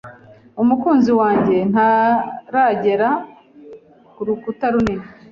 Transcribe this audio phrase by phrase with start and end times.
[0.61, 3.09] Umukunzi wanjye ntaragera
[4.13, 5.05] kurukuta runini.